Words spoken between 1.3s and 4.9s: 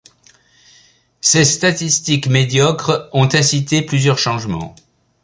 statistiques médiocres ont incité plusieurs changements.